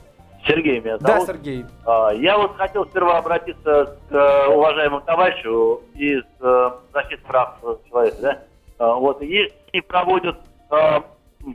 [0.47, 1.29] Сергей меня Да, зовут.
[1.29, 1.65] Сергей.
[1.87, 7.55] А, Я вот хотел сперва обратиться к э, уважаемому товарищу из э, защиты прав
[7.89, 8.17] человека.
[8.21, 8.39] Да?
[8.79, 10.37] А, Вот, если проводят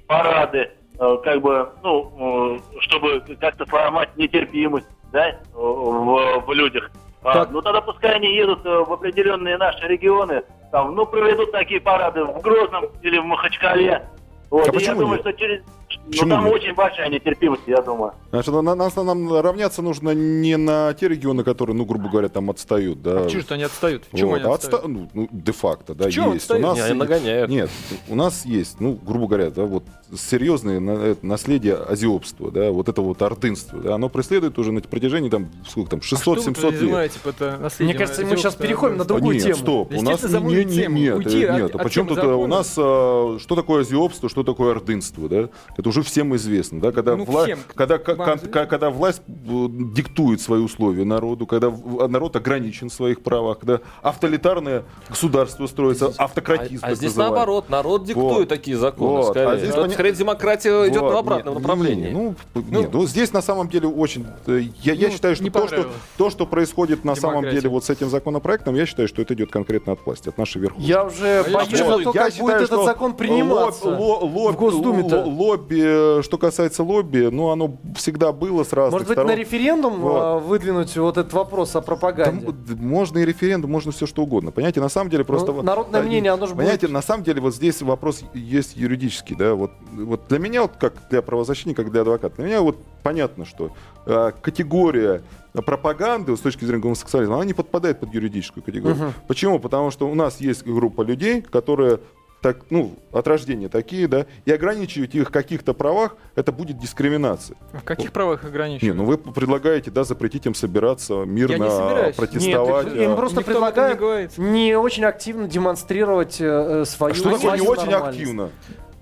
[0.07, 6.89] парады, как бы, ну, чтобы как-то сломать нетерпимость, да, в, в людях,
[7.23, 7.51] а, Так.
[7.51, 12.23] ну тогда пускай они едут э, в определенные наши регионы, там, ну, проведут такие парады
[12.23, 14.05] в Грозном или в Махачкале.
[14.49, 15.21] Вот, А и я думаю, нет?
[15.21, 15.63] что через...
[16.07, 16.53] Почему ну, там нет?
[16.53, 18.13] очень большая нетерпимость, я думаю.
[18.29, 22.49] Значит, на- нас, нам равняться нужно не на те регионы, которые, ну, грубо говоря, там
[22.49, 23.23] отстают, да.
[23.25, 24.03] А чего же они отстают?
[24.11, 24.85] Вот, они а отстают?
[24.85, 26.49] отста- ну, ну, де-факто, да, чем есть.
[26.51, 27.49] У нас Не, они нагоняют.
[27.49, 27.69] Нет,
[28.07, 29.83] у нас есть, ну, грубо говоря, да, вот
[30.15, 35.29] серьезное э, наследие азиопства, да, вот это вот ордынство, да, оно преследует уже на протяжении,
[35.29, 36.55] там, сколько там, А что вы 600-700 лет.
[36.55, 39.55] подразумеваете под, э, наследием Мне кажется, мы сейчас переходим на другую нет, тему.
[39.55, 42.15] стоп, у нас не, не, тему, нет, уйти э, от- нет, а от почему темы
[42.21, 45.49] тут э, у нас что такое азиопство, что такое ордынство, да?
[45.85, 47.59] Это уже всем известно, да, когда, Ну, вла- всем.
[47.75, 53.79] когда, когда власть диктует свои условия народу, когда в- народ ограничен в своих правах, когда
[54.01, 56.83] авторитарное государство строится, автократизм.
[56.83, 57.35] А, а здесь называемый.
[57.37, 58.47] наоборот, народ диктует Вот.
[58.49, 59.25] такие законы, Вот.
[59.31, 59.47] скорее.
[59.49, 62.07] А здесь поня- скорее демократия идет Вот, в обратном не- направлении.
[62.09, 64.25] не, ну, нет, ну, здесь на самом деле очень...
[64.47, 65.85] э, Я, я Ну, считаю, что то, что
[66.17, 69.51] то, что происходит на самом деле вот с этим законопроектом, я считаю, что это идет
[69.51, 70.87] конкретно от власти, от нашей верхушки.
[70.87, 73.13] Я уже А я боюсь считаю, за то, Я как считаю, будет этот что закон
[73.13, 75.23] приниматься лоб- ло- лоб- в Госдуме-то.
[75.23, 79.27] ло- Лобби, э, что касается лобби, ну, оно всегда было с разных Может быть, сторон.
[79.35, 80.21] На референдум Вот.
[80.21, 82.47] а, выдвинуть вот этот вопрос о пропаганде?
[82.47, 84.51] м- д- можно и референдум, можно все что угодно.
[84.51, 85.47] Понимаете, на самом деле просто...
[85.47, 88.23] Ну, вот- народное да, мнение, оно же будет- Понимаете, на самом деле вот здесь вопрос
[88.33, 92.45] есть юридический, да, вот, вот для меня, вот как для правозащитника, как для адвоката, для
[92.45, 93.71] меня вот понятно, что
[94.05, 95.21] э, категория
[95.65, 99.13] пропаганды с точки зрения гомосексуализма, она не подпадает под юридическую категорию.
[99.27, 99.59] Почему?
[99.59, 101.99] Потому что у нас есть группа людей, которые
[102.41, 107.57] так, ну, от рождения такие, да, и ограничивать их в каких-то правах, это будет дискриминация.
[107.73, 108.97] В каких правах Не, ограничивают?
[108.97, 112.15] ну вы предлагаете, да, запретить им собираться мирно, собираюсь.
[112.15, 112.87] протестовать.
[112.87, 114.37] Нет, им а- просто Никто не предлагают говорит.
[114.37, 116.45] не очень активно демонстрировать э,
[116.81, 118.19] э, свою А что такое не очень нормальность.
[118.19, 118.49] активно?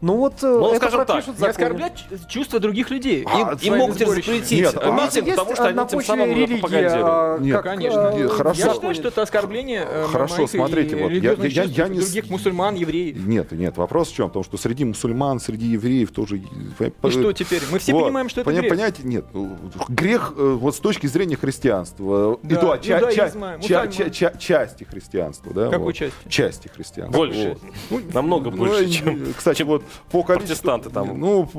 [0.04, 3.22] Ну вот э, Ну, это скажем так, Не оскорблять чувства других людей.
[3.22, 6.30] Им, А, им своими могут запретить Нет, а- митинг, есть потому что они тем самым
[6.30, 7.06] религии, пропагандируют.
[7.10, 8.00] а, Нет, как, конечно.
[8.14, 8.60] э, Нет, хорошо.
[8.68, 12.76] Я считаю, что это оскорбление э, Хорошо, смотрите, вот я- я- я не других мусульман,
[12.76, 13.26] евреев.
[13.26, 14.28] Нет, нет, вопрос в чем?
[14.28, 16.38] Потому что среди мусульман, среди евреев тоже...
[16.40, 17.62] И что теперь?
[17.72, 18.04] Мы все Вот.
[18.04, 18.72] понимаем, что это Поня- грех.
[18.74, 19.56] Понимаете, нет, ну,
[19.88, 22.38] грех вот с точки зрения христианства.
[22.44, 25.54] Да, и то, ча- ча- ча- ча- ча- части христианства.
[25.54, 25.96] Да, Какой вот.
[25.96, 26.18] части?
[26.28, 27.18] Части христианства.
[27.18, 27.58] Больше.
[27.90, 28.14] Вот.
[28.14, 30.48] Намного Ну, больше, и, чем- Кстати, вот по количеству...
[30.48, 31.20] протестанты там.
[31.20, 31.50] Ну,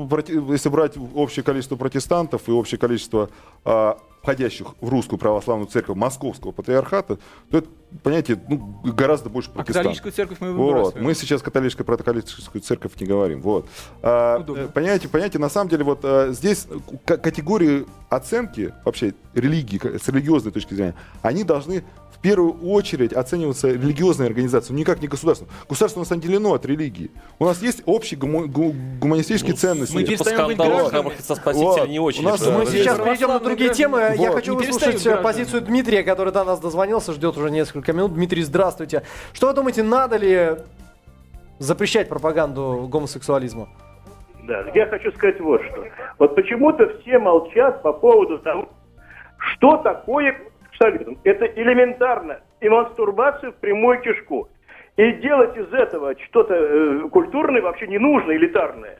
[0.51, 3.29] если брать общее количество протестантов и общее количество
[3.63, 3.97] а,
[4.29, 7.19] входящих в русскую православную церковь московского патриархата,
[7.51, 7.67] то это,
[8.01, 9.83] понимаете, ну, гораздо больше А протестантов.
[9.83, 10.65] католическую церковь мы Вот.
[10.65, 11.05] выбрасываем.
[11.05, 13.41] Мы сейчас католическую протоколическую церковь не говорим.
[13.41, 13.67] Вот.
[14.01, 14.61] А, Удобно.
[14.61, 16.67] э, понимаете, понимаете, на самом деле вот а, здесь
[17.05, 23.67] к- категории оценки вообще религии с религиозной точки зрения, они должны в первую очередь оцениваться
[23.69, 25.47] религиозной организацией, никак не государством.
[25.69, 27.11] Государство у нас отделено от религии.
[27.37, 29.93] У нас есть общие гумо- гу- гуманистические ценности.
[29.93, 31.09] мы перестаем быть гражданами.
[31.09, 31.87] Христа Спасителя Вот.
[31.89, 32.21] не очень.
[32.25, 34.14] У нас- Мы сейчас перейдем на другие темы.
[34.15, 34.35] Я Вот.
[34.35, 38.13] хочу Не выслушать э, позицию Дмитрия, который до нас дозвонился, ждет уже несколько минут.
[38.13, 39.03] Дмитрий, здравствуйте.
[39.33, 40.57] Что вы думаете, надо ли
[41.59, 43.67] запрещать пропаганду гомосексуализма?
[44.43, 45.85] Да, я хочу сказать вот что.
[46.19, 48.69] Вот почему-то все молчат по поводу того,
[49.37, 50.37] что такое
[50.71, 51.17] сексуализм.
[51.23, 52.39] Это элементарно.
[52.61, 54.47] И мастурбация в прямую кишку.
[54.97, 58.99] И делать из этого что-то э, культурное вообще не нужно, элитарное.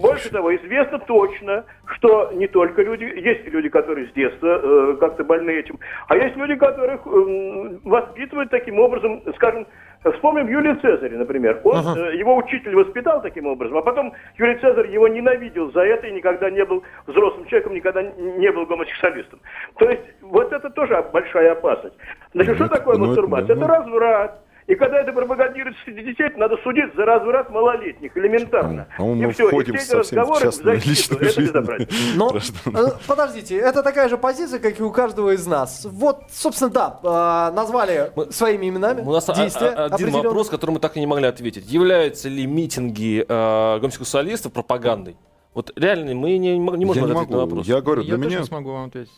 [0.00, 5.24] Больше того, известно точно, что не только люди, есть люди, которые с детства э, как-то
[5.24, 9.66] больны этим, а есть люди, которых м, воспитывают таким образом, скажем,
[10.14, 11.60] вспомним Юлия Цезаря, например.
[11.64, 16.06] Он, э, его учитель воспитал таким образом, а потом Юлий Цезарь его ненавидел за это
[16.06, 19.40] и никогда не был взрослым человеком, никогда не был гомосексуалистом.
[19.78, 21.96] То есть вот это тоже большая опасность.
[22.34, 23.46] Значит, Ну, что такое ну, это мастурбация?
[23.46, 23.68] да, Это ну.
[23.68, 24.44] разврат.
[24.68, 28.86] И когда это пропагандируется среди детей, надо судить за разврат малолетних, элементарно.
[28.98, 31.52] И мы все, входим и все эти совсем в разговоры частную личную это жизнь.
[32.16, 35.86] Но, э, подождите, это такая же позиция, как и у каждого из нас.
[35.90, 40.50] Вот, собственно, да, э, назвали Мы- своими именами У нас а- действия а- один вопрос,
[40.50, 41.64] который мы так и не могли ответить.
[41.72, 45.16] Являются ли митинги э, гомосексуалистов пропагандой?
[45.54, 47.36] Вот реально мы не, не можем Я не ответить на могу.
[47.36, 47.66] вопрос.
[47.66, 48.38] Я говорю, Я для тоже меня...
[48.40, 49.12] не смогу вам ответить.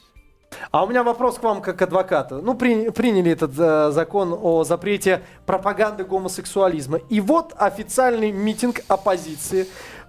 [0.70, 2.40] А у меня вопрос к вам как к адвокату.
[2.42, 6.98] Ну, при- приняли этот э, закон о запрете пропаганды гомосексуализма.
[7.08, 9.66] И вот официальный митинг оппозиции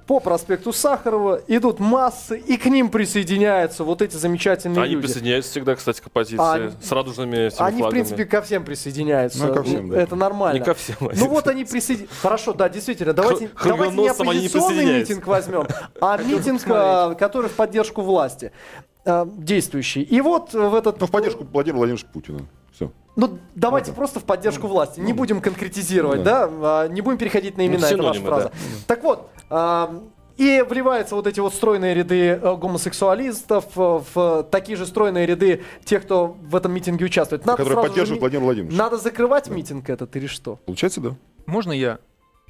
[0.07, 1.39] по проспекту Сахарова.
[1.47, 5.07] Идут массы, и к ним присоединяются вот эти замечательные Они люди.
[5.07, 7.91] присоединяются всегда, кстати, к оппозиции А, с радужными всеми Они, в флагами.
[7.91, 9.45] принципе, ко всем присоединяются.
[9.45, 10.01] Ну, ко всем, да.
[10.01, 10.57] Это нормально.
[10.59, 10.97] Не ко всем.
[10.99, 12.19] Ну вот они присоединяются.
[12.21, 13.13] Хорошо, да, действительно.
[13.13, 15.13] Давайте, давайте не они не оппозиционный присоединяются.
[15.13, 15.67] митинг возьмем,
[16.01, 18.51] а митинг, а, который в поддержку власти
[19.05, 20.01] а, действующий.
[20.01, 20.99] И вот в этот...
[20.99, 22.39] Ну, в поддержку Владимира Владимировича Путина.
[22.73, 22.91] Все.
[23.15, 24.99] Ну, давайте просто в поддержку власти.
[24.99, 26.49] Не будем конкретизировать, Ну да?
[26.49, 28.51] А, Не будем переходить на имена, это ваша синонимы, фраза.
[28.87, 30.01] Так вот, а,
[30.37, 35.61] и вливаются вот эти вот стройные ряды э, гомосексуалистов э, в такие же стройные ряды
[35.83, 37.45] тех, кто в этом митинге участвует.
[37.45, 38.77] Надо Которые же поддерживают ми- Владимира Владимировича.
[38.77, 40.55] Надо закрывать митинг этот или что?
[40.65, 41.15] Получается, да.
[41.45, 41.99] Можно я?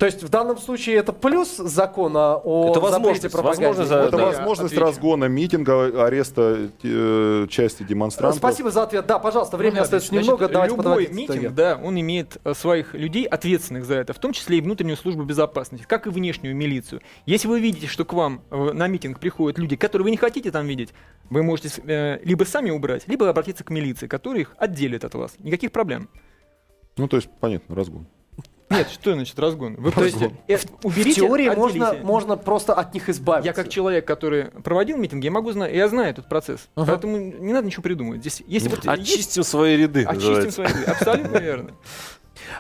[0.02, 3.68] То есть в данном случае это плюс закона о Это запрете пропаганды?
[3.68, 4.26] возможность Это да.
[4.26, 4.84] возможность отвечу.
[4.84, 8.40] разгона митинга, ареста э, части демонстрантов.
[8.40, 9.06] Спасибо за ответ.
[9.06, 10.50] Да, пожалуйста, времени Ну, остается значит, немного.
[10.50, 14.34] Давайте любой подводить митинг, да, он имеет э, своих людей, ответственных за это, в том
[14.34, 17.04] числе и внутреннюю службу безопасности, как и внешнюю милицию.
[17.28, 20.50] Если вы видите, что к вам э, на митинг приходят люди, которые вы не хотите
[20.50, 20.96] там видеть,
[21.30, 25.36] вы можете э, либо сами убрать, либо обратиться к милиции, которая их отделит от вас.
[25.38, 26.10] Никаких проблем.
[26.98, 28.08] Ну, то есть, понятно, разгон.
[28.72, 29.76] Нет, что значит разгон?
[29.78, 31.80] Вы То есть, просто э, В уберите, теории отделите.
[31.80, 33.48] можно, можно просто от них избавиться.
[33.48, 36.68] Я как человек, который проводил митинги, я могу знать, я знаю этот процесс.
[36.76, 36.92] Ага.
[36.94, 38.22] Поэтому не надо ничего придумывать.
[38.22, 40.04] Здесь, если вот есть- Очистим свои ряды.
[40.06, 40.52] очистим называется.
[40.56, 40.92] свои ряды.
[40.92, 41.72] Абсолютно верно.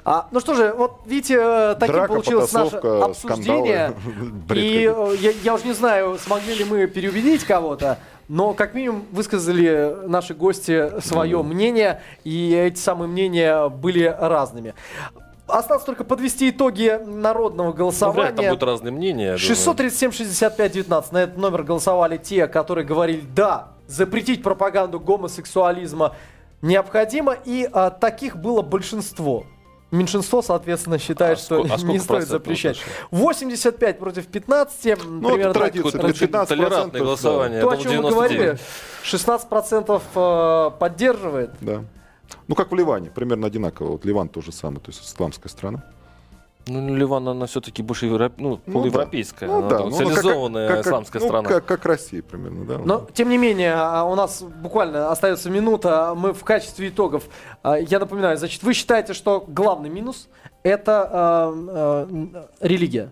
[0.06, 3.94] А, ну что же, вот видите, э, таким Драка, получилось наше обсуждение.
[4.54, 7.98] И э, я, я уже не знаю, смогли ли мы переубедить кого-то,
[8.28, 14.74] но как минимум высказали наши гости свое мнение, и эти самые мнения были разными.
[15.52, 18.50] Осталось только подвести итоги народного Ну, вряд ли там голосования.
[18.50, 19.38] будут разные мнения.
[19.38, 19.88] я думаю.
[19.88, 21.06] 637-65-19.
[21.12, 26.16] На этот номер голосовали те, которые говорили «да, запретить пропаганду гомосексуализма
[26.62, 29.46] необходимо», и а, таких было большинство.
[29.92, 32.78] Меньшинство, соответственно, считает, А что а не стоит запрещать.
[33.12, 33.28] вошло?
[33.28, 35.06] 85 против 15.
[35.06, 35.64] Ну, примерно так.
[35.64, 35.92] традиция.
[35.92, 37.06] Какое-то очень 15%, толерантное да.
[37.06, 37.62] голосование.
[37.62, 38.16] То, я о чем мы 99.
[38.16, 38.58] говорили,
[39.04, 41.52] 16% э, поддерживает.
[41.60, 41.84] Да.
[42.52, 43.92] Ну, как в Ливане, примерно одинаково.
[43.92, 45.86] Вот Ливан тоже самое, то есть исламская страна.
[46.68, 48.34] Ну, Ливан, она все-таки больше европ...
[48.38, 49.48] ну, Ну, полуевропейская.
[49.48, 49.80] Ну, она да.
[49.86, 51.48] ну, цивилизованная как- как- исламская ну, страна.
[51.48, 52.78] Как, как Россия примерно, да.
[52.80, 56.14] Но, тем не менее, а, у нас буквально остается минута.
[56.14, 57.24] Мы в качестве итогов,
[57.64, 60.28] а, я напоминаю, значит, вы считаете, что главный минус–
[60.64, 63.12] это а, а, религия?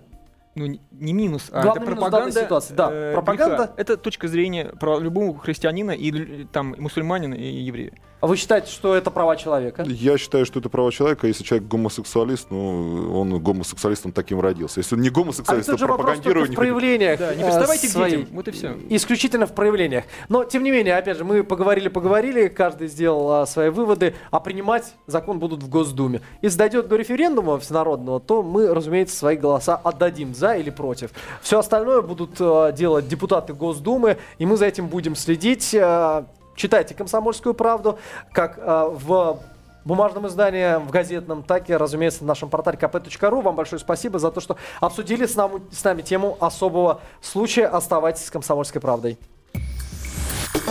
[0.55, 0.81] ну, не-
[1.13, 2.41] минус, а Главный это минус пропаганда.
[2.43, 2.89] ситуации, да.
[2.91, 3.55] э, Пропаганда.
[3.55, 3.73] греха.
[3.77, 7.93] Это точка зрения про любого христианина и там и мусульманина и еврея.
[8.21, 9.83] А вы считаете, что это права человека?
[9.87, 11.27] Я считаю, что это право человека.
[11.27, 14.81] Если человек гомосексуалист, ну, он гомосексуалистом таким родился.
[14.81, 17.87] Если он не А гомосексуалист, то вопрос только пропагандировать в проявлениях Да, не э, приставайте
[17.87, 18.17] к своей.
[18.17, 18.35] детям.
[18.35, 18.77] Вот и все.
[18.89, 20.03] Исключительно в проявлениях.
[20.27, 24.93] Но, тем не менее, опять же, мы поговорили-поговорили, каждый сделал а, свои выводы, а принимать
[25.07, 26.21] закон будут в Госдуме.
[26.41, 31.11] Если дойдет до референдума всенародного, то мы, разумеется, свои голоса отдадим за или против.
[31.41, 35.73] Все остальное будут а, делать депутаты Госдумы, и мы за этим будем следить.
[35.79, 36.25] А,
[36.59, 37.97] читайте «Комсомольскую правду»,
[38.31, 39.39] как а, в
[39.85, 43.41] бумажном издании, в газетном, так и, разумеется, на нашем портале kp.ru.
[43.41, 47.65] Вам большое спасибо за то, что обсудили с нами, с нами тему особого случая.
[47.65, 49.17] Оставайтесь с «Комсомольской правдой».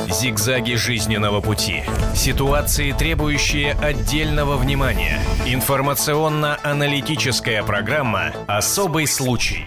[0.08, 1.82] Зигзаги жизненного пути.
[2.14, 5.18] Ситуации, требующие отдельного внимания.
[5.46, 9.56] Информационно-аналитическая программа «Особый случай».